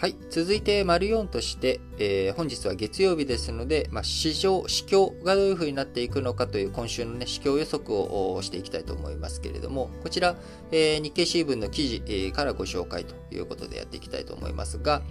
[0.00, 0.14] はい。
[0.30, 10.36] 続いて、丸4として、えー、本日は月曜日ですので、まあ、市場、市況がどういうふうになっていくのかという今週のね、市況予測をしていきたいと思いますけれども、こちら、
[10.70, 15.02] えー、日経新聞の記事からご紹介ということでやっていきたいと思いますが、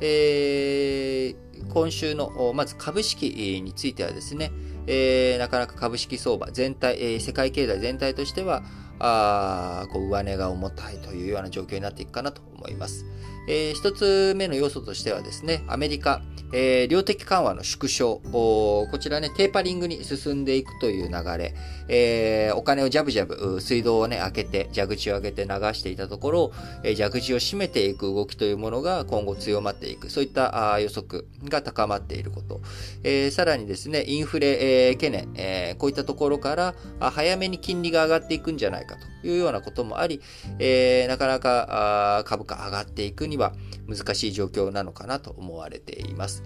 [0.00, 4.52] えー、今週の、まず株式についてはですね、
[4.86, 8.62] えー、なかなか株式相場全体、えー、世界経済全体としては、
[9.02, 13.04] あこう上値が重たいというような状況になっていくかなと思います。
[13.48, 21.54] えー、一つ目の要素としてはですね、アメリカ、えー、量的緩和の縮小、こちらね、テーパリングに進んでいくという流れ、
[21.88, 26.52] えー、お金をジャブジャブ、水道をね、開けて、蛇口を開けて流していたところ、
[26.84, 32.60] えー、蛇口を閉めていく動きというものが今後強まっていく、そういったあ予測が高まっていること。
[33.04, 40.20] えー、さらにですね、インフレ、えー、懸念、えー、こういったところから、早めに金利が上がっていくんじゃないかというようなこともあり、
[40.58, 43.52] えー、なかなかあ株価上がっていくには
[43.88, 46.42] 難しい状況なのかなと思われています。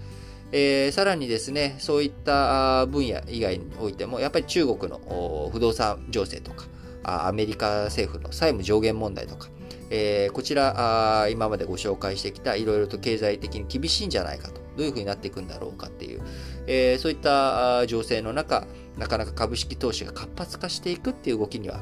[0.53, 6.67] えー、さらにですね、そういった分野以外においても、やっぱり中国の不動産情勢とか、
[7.03, 9.49] アメリカ政府の債務上限問題とか、
[9.91, 16.23] えー、こちら今までご紹介してきたいろいろと経済的に厳しいんじゃないかと、どういうふうになっていくんだろうかっていう、
[16.67, 21.81] えー、そういった情勢の中、なかなか株式投資が活発化していくっていう動きには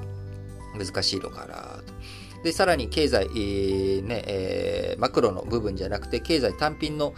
[0.79, 1.93] 難しいのかなと。
[2.43, 7.15] で、さらに経済、えー、ね、えー、マクロの部分じゃなくて、経済単品の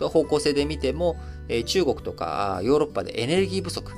[0.00, 1.16] 方向性で見ても、
[1.48, 3.90] えー、中国とかヨーロッパでエネルギー不足、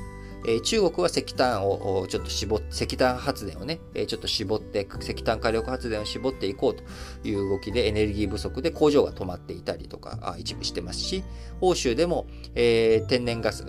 [0.47, 6.83] え中国は石炭をちょっと絞っ、石炭発電をね、えちょっと絞って、石炭火力発電を絞っていこうと
[7.29, 11.25] いう動きでエネルギー不足で工場が止まっていたりとか、あ一部してますし、
[11.61, 13.65] 欧州でも、えー、天然ガス、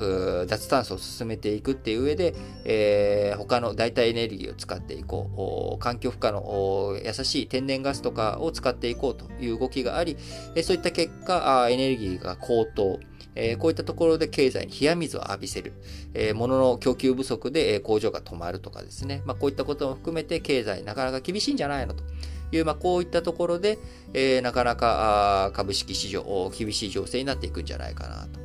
[0.47, 2.33] 脱炭素を進めていくっていう上で、
[2.63, 10.15] えー、他の代替エネルギーを使っていこう、環境負荷の優しい天然ガスとかを使っていこうという動きがあり、
[10.63, 12.99] そういった結果、エネルギーが高騰、
[13.35, 15.73] えー、こういったところで経済に冷や水を浴びせる、
[16.13, 22.03] えー、物の供給不足で、工場が止まるとかですね、まあ、こういったことも含めて経済なかなか厳しいんじゃないのと。
[22.51, 23.79] いう、まあ、こういったところで、
[24.13, 28.39] えー、なかなか株式市場、厳しい情勢になっていくんじゃないかなと。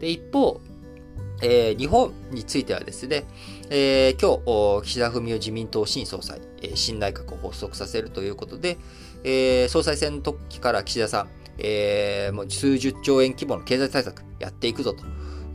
[0.00, 0.60] で、一方、
[1.42, 3.24] えー、日本についてはですね、
[3.70, 8.78] えー、今日、岸田文雄自民党新総裁、え、新内閣を発足させるということで、
[9.24, 15.04] えー、総裁選の時から岸田さん、えー、もう数十兆円規模の経済対策やっていくぞと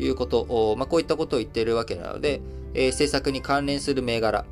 [0.01, 2.41] いうことを、まあ、こういったことを言っているわけなので、
[2.73, 4.45] えー、政策に関連する銘柄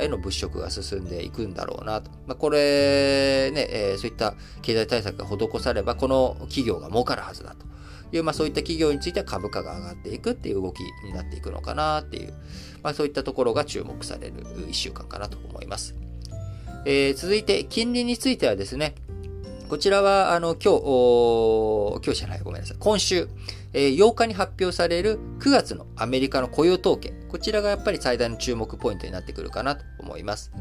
[0.00, 2.10] への物色が進んでいくんだろうなと。
[2.26, 7.66] まあ、これね、えー、そういった経済対策が施されば、この企業が儲かるはずだと
[8.16, 12.34] いう、まあ、そういった企業については株価が上がっていくっていう動きになっていくのかなっていう、
[12.82, 15.94] まあ、そういったところが注目される1週間かなと思います。
[16.84, 18.96] えー、続いて、金利についてはですね、
[19.72, 22.76] こちらは、あの、今日、今日じゃない、ごめんなさい。
[22.78, 23.26] 今週、
[23.72, 27.14] えー、8日に発表される9月のアメリカの雇用統計。
[27.30, 30.52] こちらがやっぱり最大の注目ポイントになってくるかなと思います。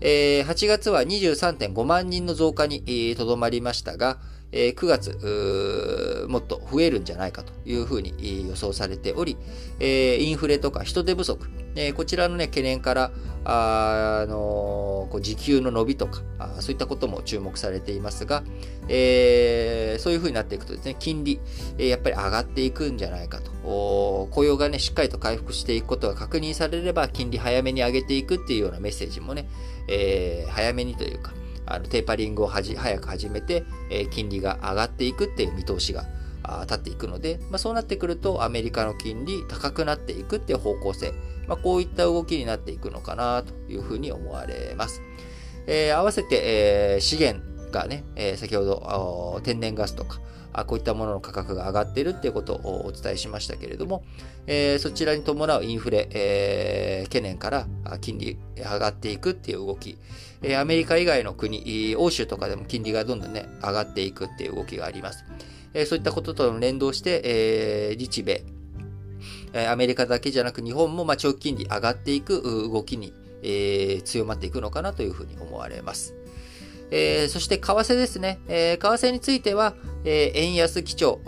[0.00, 4.20] えー、8月は23.5万人の増加にとど、まりましたが、
[4.52, 9.36] え、9月、もっと増えるんじゃないかというふうに予想されており、
[9.80, 13.12] え、インフレとか人手不足、え、こちらの、ね、懸念から、
[13.44, 18.42] あ、あのこう時給の伸びとかあ、そういったことも注目されていますが、
[18.88, 21.40] えー、そういうふうになっていくとですね、金利、
[21.78, 23.52] えー、やっぱり上がっていくんじゃないかと。
[23.62, 29.48] 雇用がね、しっかりと回復していくことが確認されれば、金利早めに上げていくっていうようなメッセージもね、
[29.88, 31.32] えー、早めにというか、
[31.66, 36.04] あのテーパリングをはじ早く始めて、えー、金利が上がっていくっていう見通しが
[36.62, 41.12] 立っていくので、まあ、そうなってくるとアメリカの金利高くなっていくっていう方向性、
[41.48, 45.02] まあ、こういった動きになっていくのかなというふうに思われます。
[45.66, 50.20] えー、合わせて、えー、資源がね、えー、先ほど天然ガスとか、
[50.66, 54.04] こういったものの価格が上がっているっていうことをお伝えしましたけれども、
[54.46, 57.66] え、そちらに伴うインフレ、え、懸念から
[58.00, 59.98] 金利上がっていくっていう動き、
[60.42, 65.24] え、アメリカ以外の国、欧州とかでも金利がどんどんね、上がっていくっていう動きがあります。
[65.74, 68.42] え、そういったことと連動して、えー、日米、
[69.68, 76.14] アメリカだけじゃなく日本もま長期金利上がっていく動きに、え、強まっていくのかなというふうに思われます。
[76.90, 78.40] えー、そして為替ですね。
[78.48, 79.74] えー、為替については、
[80.04, 81.20] えー、円安基調、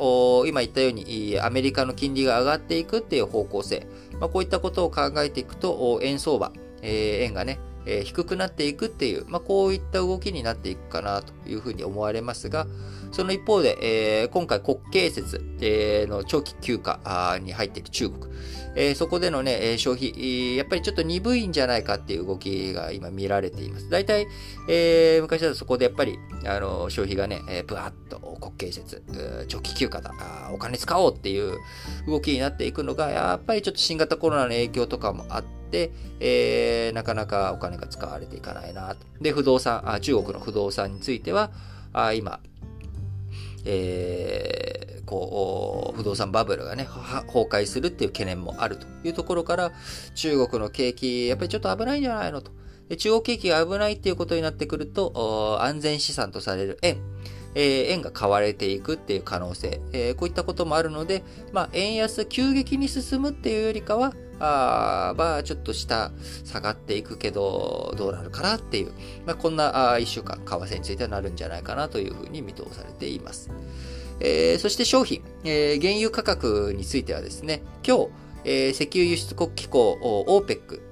[0.47, 3.87] 今言ったようにアメリカの金利が上がっていくっていう方向性、
[4.21, 6.53] まあ、こういったことを考えていくと、円相場、
[6.83, 7.59] えー、円がね、
[7.89, 12.67] え、低くなっていくっていう、まあ、こういった動きになっていくかなというふうに思われますが、
[13.11, 13.79] その一方で、
[14.23, 18.33] えー、今回国慶節、え、の長期休暇に入っている中国、
[18.77, 23.89] え、そこでのね、消費、やっぱりちょっと鈍いんじゃないかっていう動きが今見られています。
[23.89, 24.27] 大体、
[24.69, 29.03] えー、昔だとそこでやっぱり、あの、消費がね、えー、ぶわっと国慶節、
[29.49, 30.13] 長期休暇だ
[30.53, 31.57] お金使おうっていう
[32.07, 35.58] 動きになっていくのが、やっぱりちょっと新型コロナの影響とかもあって、
[36.21, 39.07] えー、なかなかお金が使われていかないなと。
[39.21, 41.51] で、不動産、あ中国の不動産については、
[41.93, 42.41] あ今、
[43.65, 46.85] えー、こう、不動産バブルがね、
[47.27, 49.73] 崩壊するっていう懸念もあるというところから、
[50.15, 52.51] 中国の景気、やっぱりちょっと危ないんじゃないのと。
[52.89, 56.99] で中国景気が危ないっていうことになってくると、安全資産とされる円、
[57.55, 61.23] えー、円が買われていくっていう可能性、えー、こういったこともあるので、
[61.53, 66.13] まあ、円安急激に進むっていうよりかは、あまあ、ちょっと下
[66.45, 68.93] 下がっていくけど、どうなるかなっていう、
[69.27, 73.51] まあ、こんなあ1週間、為替についてはなるんじゃないかなというふうに見通されています。
[74.21, 78.09] えー、そして商品、えー、原油価格についてはですね、今日、
[78.45, 80.88] えー、石油輸出国機構 OPEC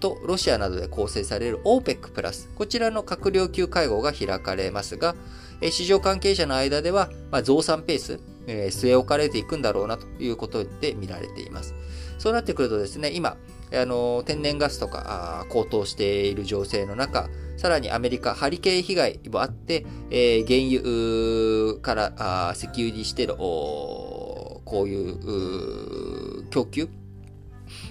[0.00, 5.14] とロシアなどで構成される OPEC プラス、こちらの閣僚級会合が開かれますが、
[5.62, 11.74] 市場関係者の間では、まあ、増産ペース、えー、据え置かれていくんだろうなということで見られています。
[12.18, 13.36] そうなってくるとですね、今、
[13.72, 26.88] あの天然ガスとか高騰している情勢の中、さらにアメリカ、ハリケーン被害もあって、えー、原油から石油にしてのこういう供給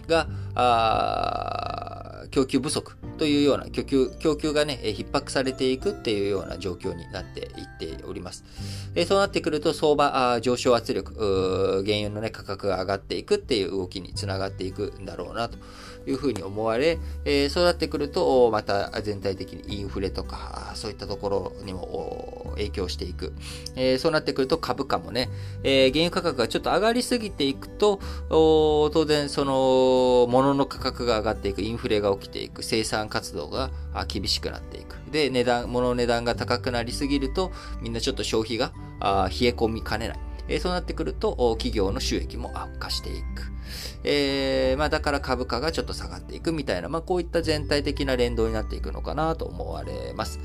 [0.10, 0.28] が
[2.32, 8.44] 供給不足というような供給、供給がね、逼迫されていくっていうような状況になっていっております。
[9.08, 15.58] そうなってくると、相場上昇圧力、原油のね、価格が上がっていくっていう動きにつながっていくんだろうなと
[16.08, 23.34] いうふうに思われ、えそうなってくると、また全体的にインフレとか、そういったところにも影響していく
[23.76, 23.98] え。
[23.98, 25.30] そうなってくると株価もね
[25.64, 33.72] え、原油価格がちょっと上がりすぎていくと、当然その、物の価格が上がっていく、インフレが起きていく、生産活動が
[34.08, 34.96] 厳しくなっていく。
[35.12, 37.52] で、値段、物の値段が高くなりすぎると、
[37.82, 40.20] みんなちょっと消費が冷え込みかねない。
[40.48, 43.49] えそうなってくると、企業の収益も悪化していく。
[44.04, 50.40] えー、まあ、だから株価がちょっと下がっていくみたいな、まあ、こういった全体的な連動になっていくのかなと思われます。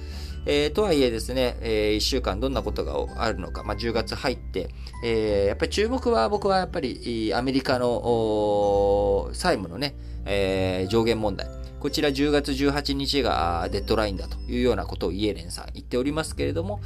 [0.47, 4.69] えー、とはいえですね、えー、1週間どんなことがあるのか、まあ、10月入って、
[5.03, 9.94] えー、やっぱり注目は僕はやっぱりアメリカの債務のね、
[10.26, 11.49] えー、上限問題。
[11.81, 16.81] こちら10月18日がデッドラインだというようなことをイエレンさん言っておりますけれども、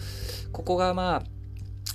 [0.50, 1.37] ここがまあ、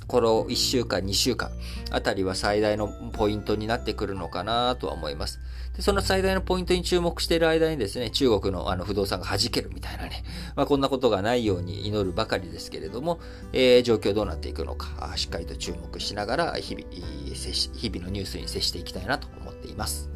[0.08, 1.52] この1週間、2週間
[1.92, 5.40] あたりは最大のポイントになってくるのかなとは思います。
[5.76, 10.24] で、その最大のポイントに注目している間にですね、中国のあの不動産が弾けるみたいなね、
[10.56, 13.20] まあ、こんなことがないように祈るばかりですけれども、
[13.54, 20.10] えー、状況どうなっていくのか、しっかりと注目しながら日々、日々のニュースに接していきたいなと思っています。